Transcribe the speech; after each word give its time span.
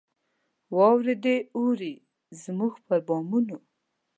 واوري 0.75 1.15
دي 1.23 1.35
اوري 1.57 1.93
زموږ 2.43 2.73
پر 2.85 2.99
بامونو 3.07 3.57